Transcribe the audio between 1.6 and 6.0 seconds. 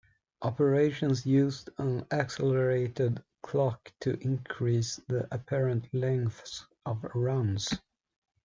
an accelerated clock to increase the apparent